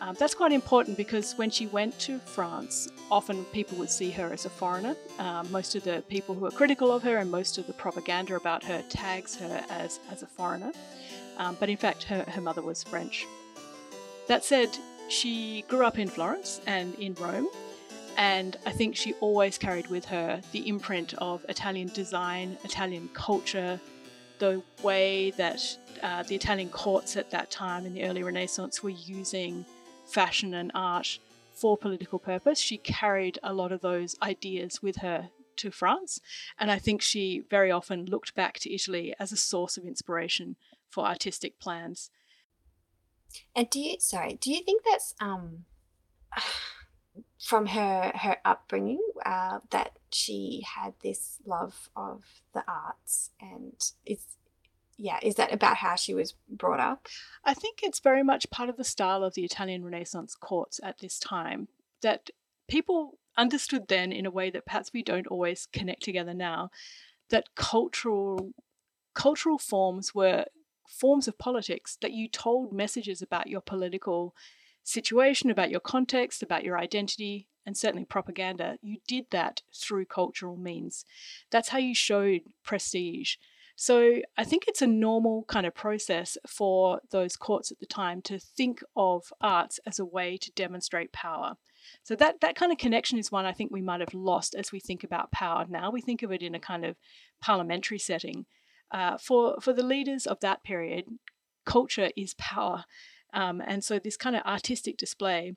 [0.00, 4.32] Um, that's quite important because when she went to France, often people would see her
[4.32, 4.96] as a foreigner.
[5.20, 8.34] Um, most of the people who are critical of her and most of the propaganda
[8.34, 10.72] about her tags her as, as a foreigner.
[11.36, 13.24] Um, but in fact, her, her mother was French.
[14.26, 14.76] That said,
[15.08, 17.46] she grew up in Florence and in Rome,
[18.16, 23.80] and I think she always carried with her the imprint of Italian design, Italian culture,
[24.38, 28.90] the way that uh, the Italian courts at that time in the early Renaissance were
[28.90, 29.64] using
[30.06, 31.18] fashion and art
[31.52, 32.58] for political purpose.
[32.58, 36.20] She carried a lot of those ideas with her to France,
[36.58, 40.56] and I think she very often looked back to Italy as a source of inspiration
[40.88, 42.10] for artistic plans.
[43.54, 45.64] And do you sorry, do you think that's um
[47.42, 52.22] from her her upbringing uh, that she had this love of
[52.54, 53.74] the arts and
[54.06, 54.20] is
[54.96, 57.08] yeah is that about how she was brought up?
[57.44, 61.00] I think it's very much part of the style of the italian renaissance courts at
[61.00, 61.66] this time
[62.00, 62.30] that
[62.68, 66.70] people understood then in a way that perhaps we don't always connect together now
[67.30, 68.52] that cultural
[69.14, 70.44] cultural forms were
[70.86, 74.32] forms of politics that you told messages about your political
[74.82, 78.76] situation, about your context, about your identity, and certainly propaganda.
[78.82, 81.04] You did that through cultural means.
[81.50, 83.36] That's how you showed prestige.
[83.76, 88.20] So I think it's a normal kind of process for those courts at the time
[88.22, 91.56] to think of arts as a way to demonstrate power.
[92.04, 94.70] So that that kind of connection is one I think we might have lost as
[94.70, 95.90] we think about power now.
[95.90, 96.96] We think of it in a kind of
[97.40, 98.46] parliamentary setting.
[98.90, 101.06] Uh, for for the leaders of that period,
[101.64, 102.84] culture is power,
[103.32, 105.54] um, and so this kind of artistic display,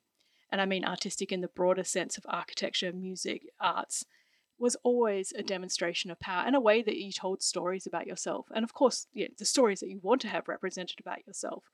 [0.50, 4.04] and I mean artistic in the broader sense of architecture, music, arts,
[4.58, 8.46] was always a demonstration of power and a way that you told stories about yourself.
[8.54, 11.64] And of course, yeah, the stories that you want to have represented about yourself.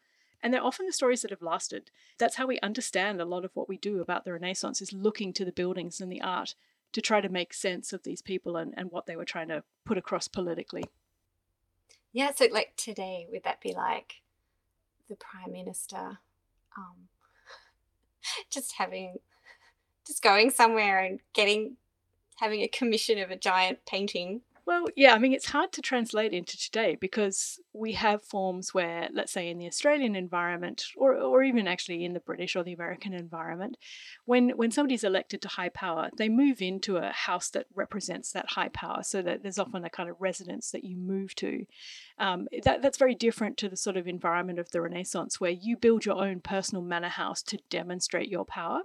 [0.43, 1.93] And they're often the stories that have lasted.
[2.19, 5.33] That's how we understand a lot of what we do about the Renaissance is looking
[5.35, 6.57] to the buildings and the art
[6.93, 9.63] to try to make sense of these people and, and what they were trying to
[9.85, 10.83] put across politically.
[12.13, 14.22] Yeah, so like today, would that be like
[15.09, 16.19] the prime minister
[16.77, 17.09] um,
[18.51, 19.17] just having,
[20.07, 21.77] just going somewhere and getting,
[22.37, 26.33] having a commission of a giant painting well, yeah, I mean, it's hard to translate
[26.33, 31.43] into today because we have forms where, let's say, in the Australian environment, or, or
[31.43, 33.77] even actually in the British or the American environment,
[34.25, 38.51] when, when somebody's elected to high power, they move into a house that represents that
[38.51, 41.67] high power, so that there's often a kind of residence that you move to.
[42.23, 45.77] Um, that, that's very different to the sort of environment of the Renaissance, where you
[45.77, 48.83] build your own personal manor house to demonstrate your power.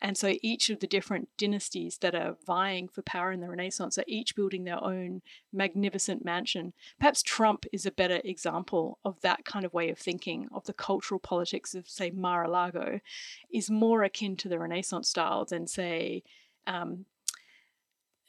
[0.00, 3.98] And so each of the different dynasties that are vying for power in the Renaissance
[3.98, 5.20] are each building their own
[5.52, 6.72] magnificent mansion.
[6.98, 10.72] Perhaps Trump is a better example of that kind of way of thinking, of the
[10.72, 13.00] cultural politics of, say, Mar a Lago,
[13.52, 16.22] is more akin to the Renaissance style than, say,
[16.66, 17.04] um,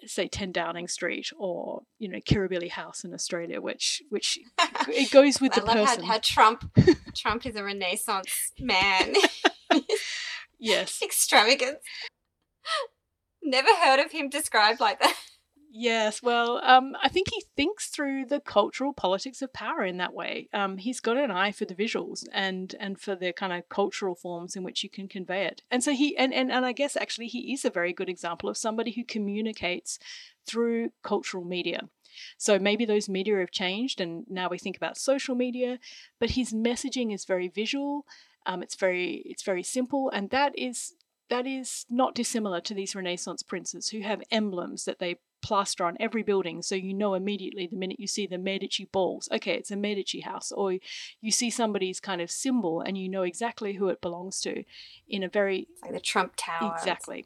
[0.06, 4.40] say 10 Downing Street or you know Kirribilli House in Australia, which which
[4.88, 6.04] it goes with the person.
[6.04, 6.72] How, how Trump
[7.16, 9.14] Trump is a Renaissance man.
[10.60, 11.80] yes, extravagance.
[13.42, 15.16] Never heard of him described like that.
[15.72, 20.16] Yes, well, um, I think he thinks through the cultural politics of power in that
[20.16, 20.50] way.
[20.52, 24.16] Um, he's got an eye for the visuals and and for the kind of cultural
[24.16, 25.62] forms in which you can convey it.
[25.70, 28.50] And so he and, and and I guess actually he is a very good example
[28.50, 30.00] of somebody who communicates
[30.48, 31.88] through cultural media.
[32.40, 35.78] So maybe those media have changed, and now we think about social media,
[36.20, 38.06] but his messaging is very visual.
[38.48, 40.96] Um, it's very it's very simple, and that is
[41.30, 45.96] that is not dissimilar to these Renaissance princes who have emblems that they plaster on
[46.00, 49.72] every building so you know immediately the minute you see the Medici balls, okay, it's
[49.72, 50.78] a Medici house, or
[51.22, 54.64] you see somebody's kind of symbol and you know exactly who it belongs to
[55.08, 55.68] in a very.
[55.82, 56.74] like the Trump Tower.
[56.78, 57.26] Exactly.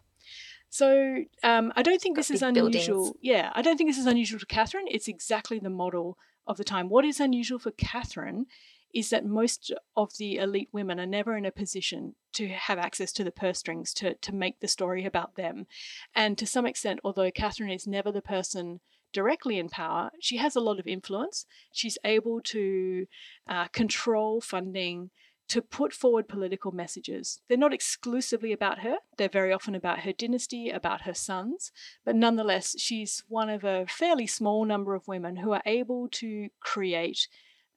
[0.70, 2.72] So um, I don't think this is unusual.
[2.72, 3.18] buildings.
[3.22, 4.86] Yeah, I don't think this is unusual to Catherine.
[4.89, 6.89] It's exactly the model of the time.
[6.89, 8.48] What is unusual for Catherine
[8.93, 13.12] is that most of the elite women are never in a position to have access
[13.13, 15.67] to the purse strings to, to make the story about them.
[16.15, 18.79] And to some extent, although Catherine is never the person
[19.12, 21.45] directly in power, she has a lot of influence.
[21.71, 23.06] She's able to
[23.47, 25.12] uh, control funding,
[25.49, 27.41] to put forward political messages.
[27.47, 31.71] They're not exclusively about her, they're very often about her dynasty, about her sons,
[32.06, 36.49] but nonetheless, she's one of a fairly small number of women who are able to
[36.60, 37.27] create.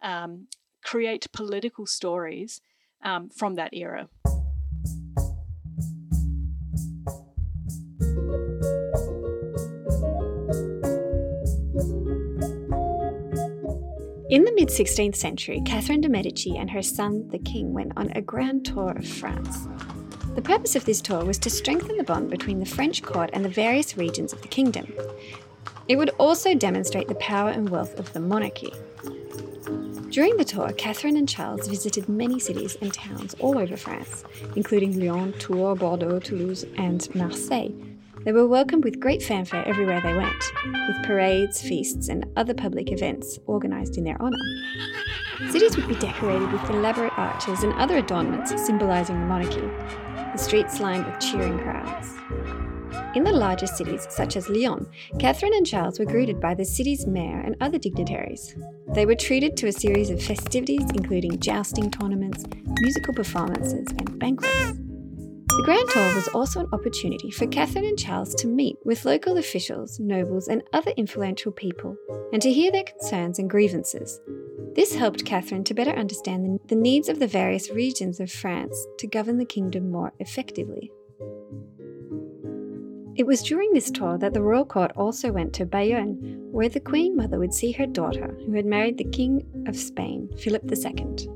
[0.00, 0.46] Um,
[0.86, 2.60] create political stories
[3.02, 4.08] um, from that era.
[14.28, 18.10] In the mid 16th century, Catherine de' Medici and her son, the king, went on
[18.14, 19.66] a grand tour of France.
[20.34, 23.44] The purpose of this tour was to strengthen the bond between the French court and
[23.44, 24.92] the various regions of the kingdom.
[25.88, 28.72] It would also demonstrate the power and wealth of the monarchy.
[30.16, 34.24] During the tour, Catherine and Charles visited many cities and towns all over France,
[34.54, 37.74] including Lyon, Tours, Bordeaux, Toulouse, and Marseille.
[38.24, 40.42] They were welcomed with great fanfare everywhere they went,
[40.88, 44.38] with parades, feasts, and other public events organised in their honour.
[45.50, 49.68] Cities would be decorated with elaborate arches and other adornments symbolising the monarchy,
[50.32, 52.14] the streets lined with cheering crowds.
[53.16, 54.86] In the larger cities, such as Lyon,
[55.18, 58.54] Catherine and Charles were greeted by the city's mayor and other dignitaries.
[58.88, 62.44] They were treated to a series of festivities, including jousting tournaments,
[62.82, 64.72] musical performances, and banquets.
[64.72, 69.38] The Grand Tour was also an opportunity for Catherine and Charles to meet with local
[69.38, 71.96] officials, nobles, and other influential people,
[72.34, 74.20] and to hear their concerns and grievances.
[74.74, 79.06] This helped Catherine to better understand the needs of the various regions of France to
[79.06, 80.92] govern the kingdom more effectively.
[83.16, 86.18] It was during this tour that the royal court also went to Bayonne,
[86.52, 90.28] where the Queen Mother would see her daughter, who had married the King of Spain,
[90.36, 91.26] Philip II.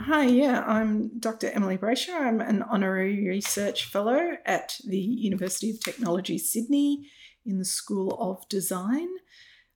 [0.00, 1.50] Hi, yeah, I'm Dr.
[1.50, 2.18] Emily Brayshaw.
[2.18, 7.10] I'm an honorary research fellow at the University of Technology, Sydney,
[7.44, 9.08] in the School of Design.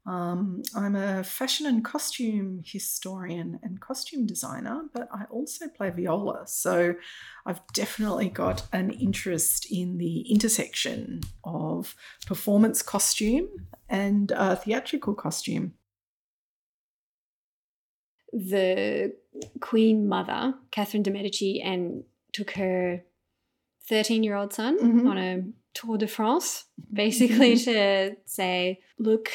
[0.07, 6.47] Um, I'm a fashion and costume historian and costume designer, but I also play viola.
[6.47, 6.95] So
[7.47, 11.95] I've definitely got an interest in the intersection of
[12.27, 13.49] performance costume
[13.89, 15.73] and uh, theatrical costume.
[18.33, 19.15] The
[19.61, 23.03] Queen Mother, Catherine de' Medici, and took her
[23.89, 25.07] 13 year old son mm-hmm.
[25.07, 29.31] on a tour de France, basically to say, look,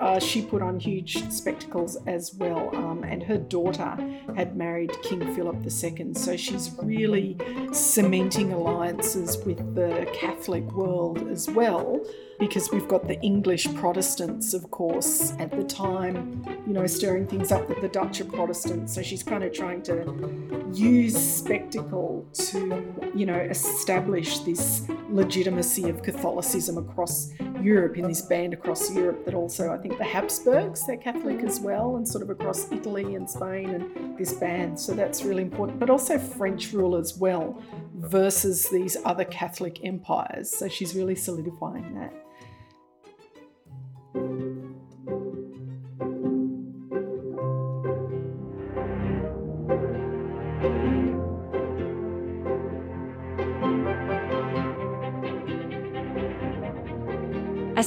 [0.00, 3.96] uh, she put on huge spectacles as well, um, and her daughter
[4.36, 7.36] had married King Philip II, so she's really
[7.72, 12.00] cementing alliances with the Catholic world as well
[12.38, 17.50] because we've got the English Protestants, of course, at the time, you know, stirring things
[17.50, 18.94] up with the Dutch are Protestants.
[18.94, 26.02] So she's kind of trying to use spectacle to, you know, establish this legitimacy of
[26.02, 27.32] Catholicism across
[27.62, 31.60] Europe in this band across Europe that also, I think the Habsburgs, they're Catholic as
[31.60, 34.78] well, and sort of across Italy and Spain and this band.
[34.78, 35.78] So that's really important.
[35.78, 37.60] But also French rule as well
[37.94, 40.50] versus these other Catholic empires.
[40.50, 42.14] So she's really solidifying that.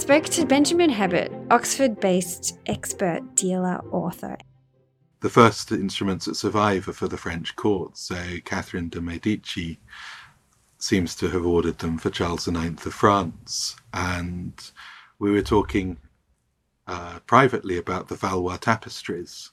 [0.01, 4.35] Spoke to Benjamin Hebert, Oxford based expert dealer author.
[5.19, 9.79] The first instruments that survive are for the French court, so Catherine de' Medici
[10.79, 13.75] seems to have ordered them for Charles IX of France.
[13.93, 14.59] And
[15.19, 15.97] we were talking
[16.87, 19.51] uh, privately about the Valois tapestries,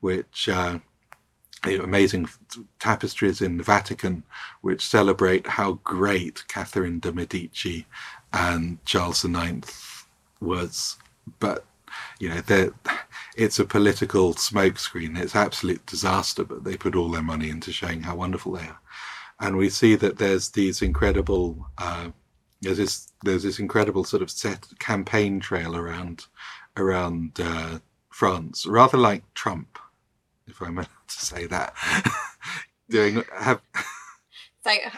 [0.00, 0.80] which uh,
[1.64, 2.28] amazing
[2.78, 4.22] tapestries in the Vatican,
[4.60, 7.86] which celebrate how great Catherine de' Medici
[8.32, 10.06] and Charles IX
[10.40, 10.96] was.
[11.40, 11.64] But
[12.18, 12.70] you know,
[13.36, 15.18] it's a political smokescreen.
[15.18, 18.80] It's absolute disaster, but they put all their money into showing how wonderful they are.
[19.40, 22.08] And we see that there's these incredible, uh,
[22.62, 26.26] there's this there's this incredible sort of set campaign trail around
[26.76, 27.78] around uh,
[28.10, 29.78] France, rather like Trump,
[30.46, 31.74] if I'm allowed to say that.
[32.90, 33.60] Doing have.
[34.64, 34.92] like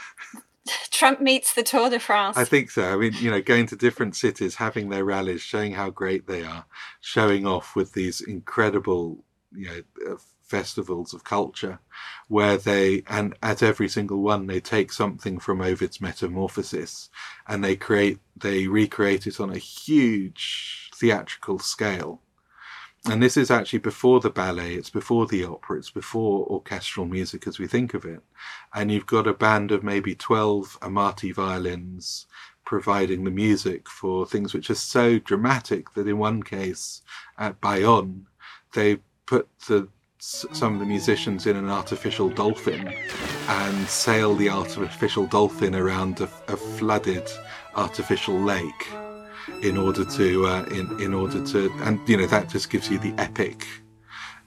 [0.90, 2.36] Trump meets the Tour de France.
[2.36, 2.92] I think so.
[2.92, 6.44] I mean, you know, going to different cities, having their rallies, showing how great they
[6.44, 6.66] are,
[7.00, 9.24] showing off with these incredible,
[9.54, 11.78] you know, uh, festivals of culture,
[12.28, 17.10] where they and at every single one they take something from Ovid's Metamorphosis,
[17.46, 22.20] and they create, they recreate it on a huge theatrical scale
[23.10, 27.46] and this is actually before the ballet, it's before the opera, it's before orchestral music
[27.46, 28.20] as we think of it.
[28.74, 32.26] And you've got a band of maybe 12 Amati violins
[32.64, 37.02] providing the music for things which are so dramatic that in one case
[37.38, 38.26] at Bayonne,
[38.74, 39.88] they put the
[40.20, 42.92] some of the musicians in an artificial dolphin
[43.48, 47.30] and sail the artificial dolphin around a, a flooded
[47.76, 48.88] artificial lake
[49.62, 52.98] in order to uh, in in order to and you know that just gives you
[52.98, 53.66] the epic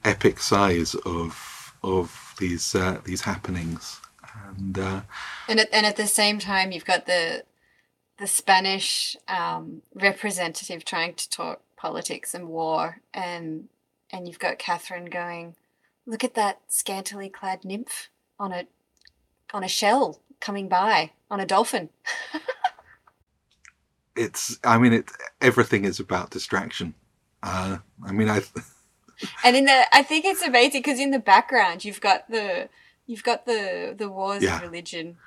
[0.04, 4.02] epic size of of these uh, these happenings.
[4.48, 5.02] And uh,
[5.48, 7.44] and at, and at the same time you've got the
[8.18, 13.70] the Spanish um, representative trying to talk politics and war and
[14.12, 15.56] and you've got Catherine going
[16.06, 18.10] look at that scantily clad nymph
[18.40, 18.68] on a
[19.54, 21.90] on a shell coming by on a dolphin
[24.16, 25.10] it's i mean it
[25.40, 26.94] everything is about distraction
[27.44, 28.42] uh i mean i
[29.44, 32.70] and in the i think it's amazing because in the background you've got the
[33.06, 34.58] you've got the the wars yeah.
[34.58, 35.18] of religion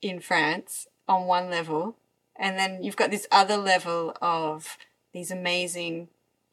[0.00, 1.96] in france on one level
[2.36, 4.76] and then you've got this other level of
[5.12, 6.08] these amazing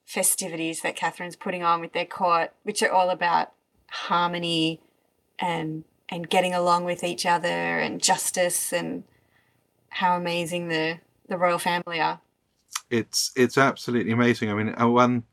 [0.05, 3.51] festivities that catherine's putting on with their court which are all about
[3.89, 4.79] harmony
[5.39, 9.03] and and getting along with each other and justice and
[9.89, 12.19] how amazing the the royal family are.
[12.89, 14.49] It's it's absolutely amazing.
[14.51, 15.23] I mean, at one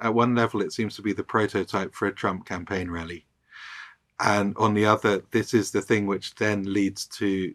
[0.00, 3.26] at one level, it seems to be the prototype for a Trump campaign rally,
[4.18, 7.54] and on the other, this is the thing which then leads to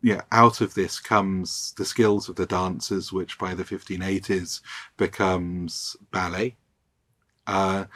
[0.00, 4.60] yeah, out of this comes the skills of the dancers, which by the 1580s
[4.96, 6.56] becomes ballet.
[7.46, 7.86] Uh,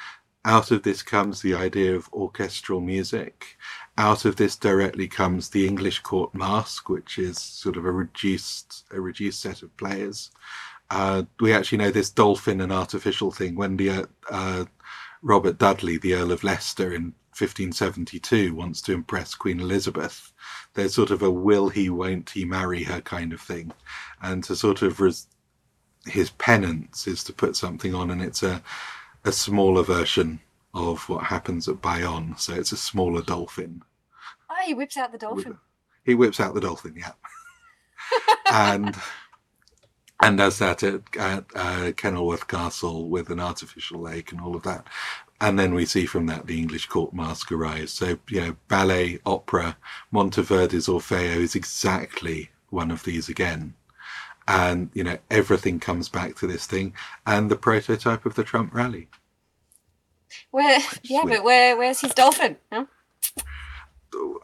[0.45, 3.57] out of this comes the idea of orchestral music.
[3.99, 8.85] Out of this directly comes the English court masque, which is sort of a reduced
[8.91, 10.31] a reduced set of players.
[10.91, 14.65] Uh, we actually know this dolphin and artificial thing when the uh, uh,
[15.23, 20.33] Robert Dudley, the Earl of Leicester, in 1572 wants to impress Queen Elizabeth.
[20.75, 23.73] There's sort of a will he, won't he marry her kind of thing,
[24.23, 25.29] and to sort of res-
[26.07, 28.63] his penance is to put something on, and it's a
[29.25, 30.41] a smaller version
[30.75, 32.35] of what happens at Bayonne.
[32.39, 33.83] So it's a smaller dolphin.
[34.51, 35.59] Oh, he whips out the dolphin.
[36.05, 37.13] He whips out the dolphin, yeah.
[38.51, 38.97] and
[40.23, 44.63] and does that at, at uh, Kenilworth Castle with an artificial lake and all of
[44.63, 44.87] that.
[45.41, 47.91] And then we see from that the English court masque arise.
[47.91, 49.77] So, you know, ballet, opera,
[50.13, 53.75] Monteverdi's Orfeo is exactly one of these again
[54.49, 56.93] and you know everything comes back to this thing
[57.27, 59.09] and the prototype of the Trump rally.
[60.51, 62.57] Where yeah, but where where's his dolphin?
[62.73, 62.87] Huh?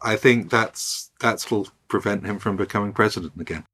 [0.03, 3.65] I think that's that's will prevent him from becoming president again.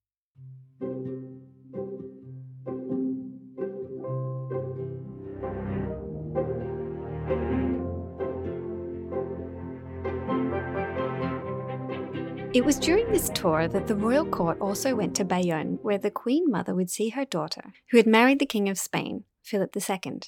[12.54, 16.12] It was during this tour that the royal court also went to Bayonne, where the
[16.12, 20.20] Queen Mother would see her daughter, who had married the King of Spain, Philip II.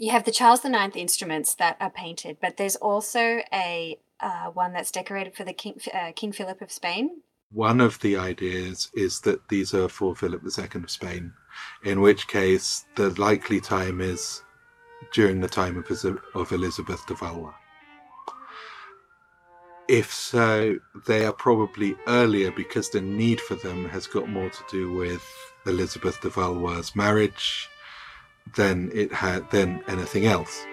[0.00, 4.46] You have the Charles the IX instruments that are painted, but there's also a uh,
[4.46, 7.20] one that's decorated for the King, uh, King Philip of Spain.
[7.52, 11.34] One of the ideas is that these are for Philip II of Spain,
[11.84, 14.42] in which case the likely time is
[15.12, 17.52] during the time of, of Elizabeth de Valois.
[19.86, 20.76] If so,
[21.06, 25.22] they are probably earlier because the need for them has got more to do with
[25.66, 27.68] Elizabeth de Valois' marriage
[28.56, 30.64] than it had than anything else.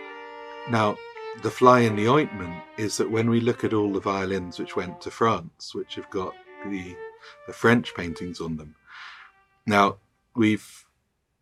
[0.70, 0.98] Now,
[1.44, 4.76] the fly in the ointment is that when we look at all the violins which
[4.76, 6.34] went to France, which have got
[6.66, 6.96] the
[7.46, 8.76] the French paintings on them,
[9.66, 9.98] now
[10.36, 10.86] we've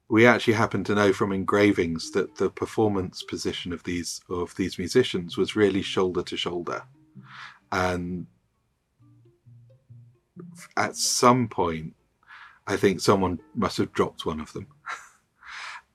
[0.07, 4.77] we actually happen to know from engravings that the performance position of these of these
[4.77, 6.83] musicians was really shoulder to shoulder,
[7.71, 8.27] and
[10.77, 11.95] at some point,
[12.67, 14.67] I think someone must have dropped one of them,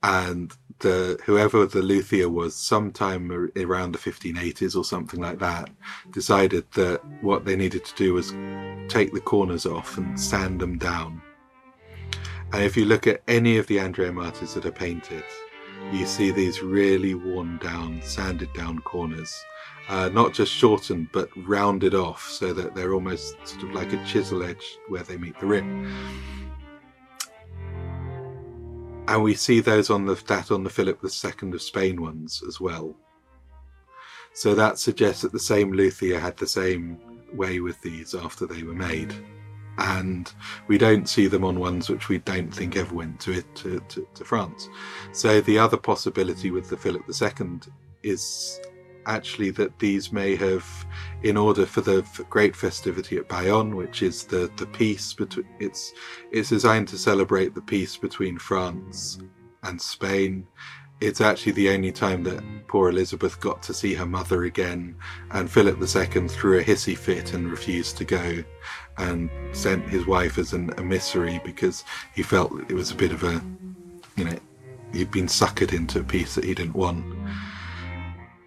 [0.03, 5.69] and the whoever the luthier was, sometime around the 1580s or something like that,
[6.11, 8.31] decided that what they needed to do was
[8.91, 11.21] take the corners off and sand them down
[12.53, 15.23] and if you look at any of the Andrea Amatis that are painted,
[15.93, 19.33] you see these really worn down, sanded down corners.
[19.87, 24.05] Uh, not just shortened, but rounded off so that they're almost sort of like a
[24.05, 25.65] chisel edge where they meet the rib.
[29.11, 32.61] And we see those on the that on the Philip II of Spain ones as
[32.61, 32.95] well.
[34.33, 36.97] So that suggests that the same luthier had the same
[37.33, 39.13] way with these after they were made
[39.77, 40.33] and
[40.67, 44.07] we don't see them on ones which we don't think ever went to to, to,
[44.13, 44.69] to France.
[45.11, 47.59] So the other possibility with the Philip II
[48.03, 48.59] is
[49.05, 50.65] actually that these may have,
[51.23, 55.93] in order for the great festivity at Bayonne, which is the the peace between it's
[56.31, 59.19] it's designed to celebrate the peace between France
[59.63, 60.47] and Spain
[61.01, 64.95] it's actually the only time that poor Elizabeth got to see her mother again,
[65.31, 68.43] and Philip II threw a hissy fit and refused to go,
[68.99, 73.23] and sent his wife as an emissary because he felt it was a bit of
[73.23, 73.41] a,
[74.15, 74.37] you know,
[74.93, 77.03] he'd been suckered into a peace that he didn't want.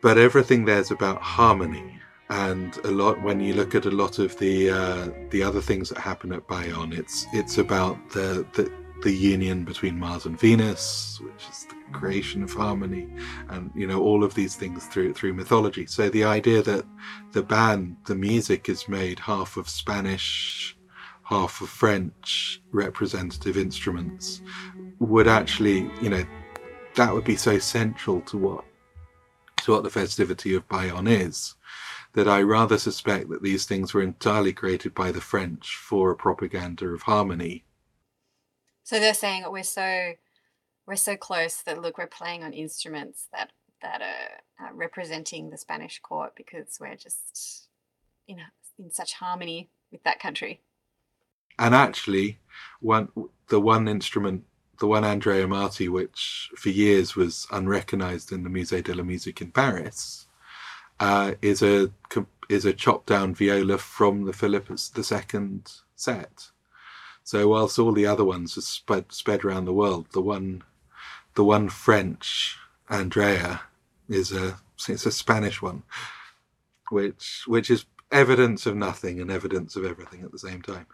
[0.00, 1.93] But everything there's about harmony,
[2.30, 5.88] and a lot when you look at a lot of the uh, the other things
[5.90, 8.70] that happen at Bayonne, it's it's about the the
[9.02, 13.08] the union between Mars and Venus, which is the creation of harmony,
[13.50, 15.86] and you know all of these things through through mythology.
[15.86, 16.86] So the idea that
[17.32, 20.76] the band, the music, is made half of Spanish,
[21.24, 24.40] half of French representative instruments,
[24.98, 26.24] would actually, you know,
[26.94, 28.64] that would be so central to what
[29.64, 31.54] to what the festivity of Bayonne is.
[32.14, 36.16] That I rather suspect that these things were entirely created by the French for a
[36.16, 37.64] propaganda of harmony
[38.84, 40.12] so they're saying we're so
[40.86, 43.50] we're so close that look, we're playing on instruments that
[43.82, 47.68] that are uh, representing the Spanish court because we're just
[48.26, 48.42] you know
[48.78, 50.60] in such harmony with that country.
[51.58, 52.38] And actually,
[52.80, 53.08] one
[53.48, 54.44] the one instrument,
[54.80, 59.40] the one Andrea Amati, which for years was unrecognized in the Musée de la Musique
[59.40, 60.26] in Paris,
[61.04, 61.90] uh, is a
[62.48, 65.60] is a chopped down viola from the Philip II
[65.96, 66.48] set.
[67.22, 70.62] So whilst all the other ones are sped, sped around the world, the one,
[71.34, 72.56] the one French
[72.88, 73.60] Andrea
[74.08, 75.82] is a it's a Spanish one,
[76.90, 80.86] which which is evidence of nothing and evidence of everything at the same time.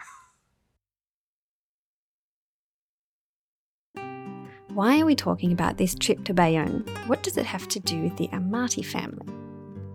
[4.74, 6.84] Why are we talking about this trip to Bayonne?
[7.06, 9.49] What does it have to do with the Amati family?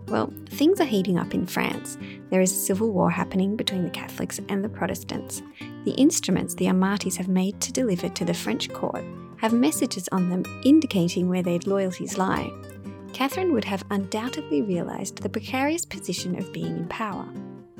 [0.08, 1.98] Well, things are heating up in France.
[2.30, 5.42] There is a civil war happening between the Catholics and the Protestants.
[5.84, 9.04] The instruments the Amatis have made to deliver to the French court
[9.38, 12.50] have messages on them indicating where their loyalties lie.
[13.12, 17.26] Catherine would have undoubtedly realised the precarious position of being in power.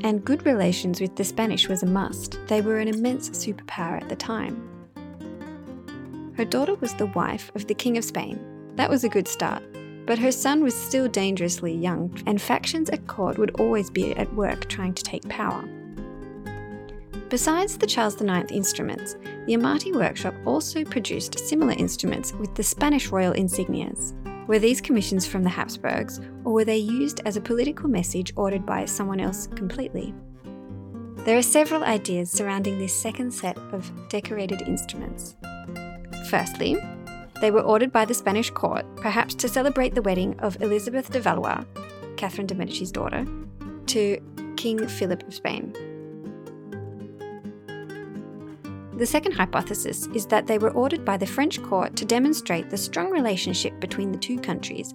[0.02, 2.38] And good relations with the Spanish was a must.
[2.48, 4.72] They were an immense superpower at the time.
[6.36, 8.38] Her daughter was the wife of the King of Spain.
[8.76, 9.62] That was a good start.
[10.06, 14.32] But her son was still dangerously young, and factions at court would always be at
[14.34, 15.68] work trying to take power.
[17.28, 23.08] Besides the Charles IX instruments, the Amati workshop also produced similar instruments with the Spanish
[23.08, 24.14] royal insignias.
[24.46, 28.64] Were these commissions from the Habsburgs, or were they used as a political message ordered
[28.64, 30.14] by someone else completely?
[31.24, 35.34] There are several ideas surrounding this second set of decorated instruments.
[36.30, 36.76] Firstly,
[37.40, 41.20] they were ordered by the Spanish court, perhaps to celebrate the wedding of Elizabeth de
[41.20, 41.64] Valois,
[42.16, 43.26] Catherine de' Medici's daughter,
[43.86, 44.18] to
[44.56, 45.74] King Philip of Spain.
[48.96, 52.78] The second hypothesis is that they were ordered by the French court to demonstrate the
[52.78, 54.90] strong relationship between the two countries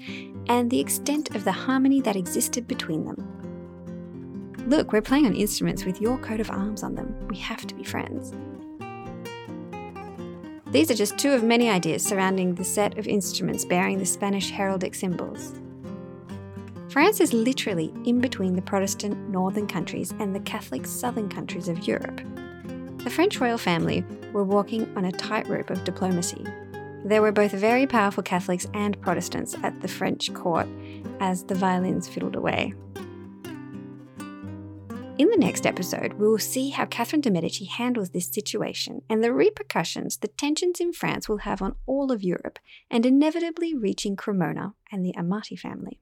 [0.48, 4.64] and the extent of the harmony that existed between them.
[4.68, 7.16] Look, we're playing on instruments with your coat of arms on them.
[7.28, 8.34] We have to be friends.
[10.72, 14.54] These are just two of many ideas surrounding the set of instruments bearing the Spanish
[14.54, 15.54] heraldic symbols.
[16.88, 21.86] France is literally in between the Protestant northern countries and the Catholic southern countries of
[21.86, 22.22] Europe.
[23.00, 26.46] The French royal family were walking on a tightrope of diplomacy.
[27.04, 30.68] There were both very powerful Catholics and Protestants at the French court
[31.20, 32.74] as the violins fiddled away.
[35.22, 39.24] In the next episode, we will see how Catherine de' Medici handles this situation and
[39.24, 42.58] the repercussions the tensions in France will have on all of Europe
[42.90, 46.00] and inevitably reaching Cremona and the Amati family.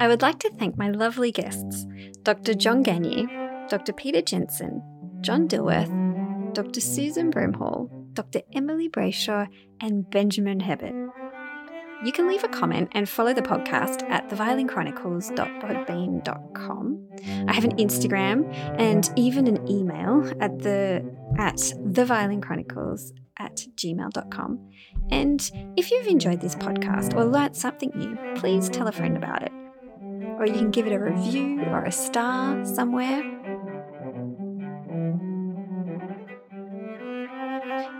[0.00, 1.86] I would like to thank my lovely guests
[2.24, 2.54] Dr.
[2.54, 3.28] John Gagne,
[3.68, 3.92] Dr.
[3.92, 4.82] Peter Jensen,
[5.20, 6.80] John Dilworth, Dr.
[6.80, 8.40] Susan Broomhall, Dr.
[8.52, 9.46] Emily Brayshaw,
[9.80, 11.21] and Benjamin Hebert.
[12.04, 17.08] You can leave a comment and follow the podcast at theviolinchronicles.podbean.com.
[17.48, 21.04] I have an Instagram and even an email at the
[21.38, 24.70] at theviolinchronicles at gmail.com.
[25.10, 29.42] And if you've enjoyed this podcast or learnt something new, please tell a friend about
[29.42, 29.52] it.
[30.38, 33.22] Or you can give it a review or a star somewhere.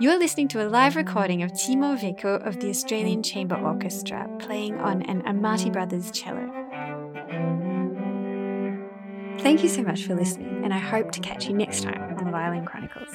[0.02, 4.28] You are listening to a live recording of Timo Veikko of the Australian Chamber Orchestra
[4.40, 6.44] playing on an Amati Brothers cello.
[9.38, 12.16] Thank you so much for listening, and I hope to catch you next time on
[12.16, 13.14] the Violin Chronicles.